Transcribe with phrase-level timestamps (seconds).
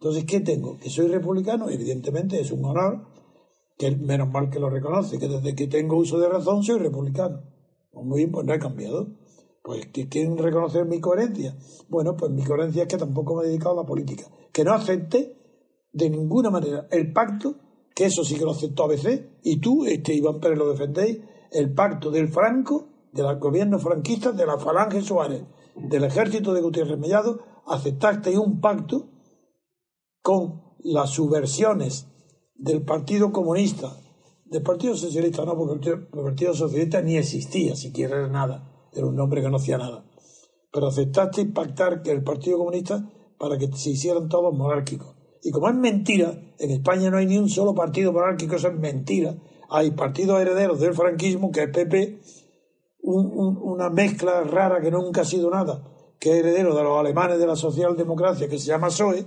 [0.00, 0.78] Entonces, ¿qué tengo?
[0.78, 3.06] Que soy republicano, evidentemente es un honor,
[3.76, 7.42] que menos mal que lo reconoce, que desde que tengo uso de razón soy republicano.
[7.90, 9.08] Pues muy bien, pues no he cambiado.
[9.62, 11.56] Pues que quieren reconocer mi coherencia.
[11.88, 14.24] Bueno, pues mi coherencia es que tampoco me he dedicado a la política.
[14.52, 15.36] Que no acepte
[15.92, 17.56] de ninguna manera el pacto,
[17.94, 21.18] que eso sí que lo aceptó ABC, y tú, este Iván Pérez, lo defendéis,
[21.50, 26.98] el pacto del Franco, del gobierno franquista, de la Falange Suárez, del ejército de Gutiérrez
[26.98, 29.10] Mellado, aceptasteis un pacto
[30.22, 32.06] con las subversiones
[32.54, 33.96] del Partido Comunista,
[34.44, 39.16] del Partido Socialista no, porque el Partido Socialista ni existía, siquiera era nada, era un
[39.16, 40.04] nombre que no hacía nada.
[40.72, 45.16] Pero aceptasteis pactar que el Partido Comunista para que se hicieran todos monárquicos.
[45.42, 48.78] Y como es mentira, en España no hay ni un solo partido monárquico, eso es
[48.78, 49.36] mentira
[49.70, 52.20] hay partidos herederos del franquismo, que es PP,
[53.02, 55.82] una mezcla rara que nunca ha sido nada,
[56.18, 59.26] que es heredero de los alemanes de la socialdemocracia, que se llama PSOE,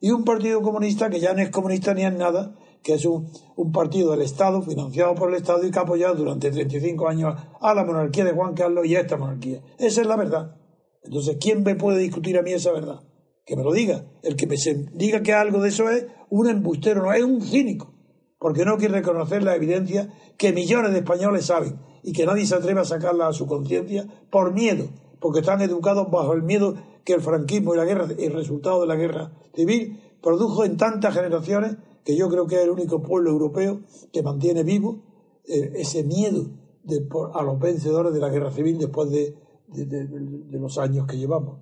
[0.00, 3.30] y un partido comunista que ya no es comunista ni es nada, que es un,
[3.56, 7.34] un, partido del Estado, financiado por el Estado y que ha apoyado durante 35 años
[7.60, 9.60] a la monarquía de Juan Carlos y a esta monarquía.
[9.78, 10.56] Esa es la verdad.
[11.02, 13.00] Entonces, ¿quién me puede discutir a mí esa verdad?
[13.44, 14.06] Que me lo diga.
[14.22, 14.56] El que me
[14.94, 17.99] diga que algo de eso es un embustero, no es un cínico
[18.40, 22.54] porque no quiere reconocer la evidencia que millones de españoles saben y que nadie se
[22.54, 24.88] atreve a sacarla a su conciencia por miedo,
[25.20, 26.74] porque están educados bajo el miedo
[27.04, 31.14] que el franquismo y la guerra, el resultado de la guerra civil, produjo en tantas
[31.14, 35.02] generaciones que yo creo que es el único pueblo europeo que mantiene vivo
[35.44, 36.46] eh, ese miedo
[37.34, 39.36] a los vencedores de la guerra civil después de
[40.50, 41.58] los años que llevamos.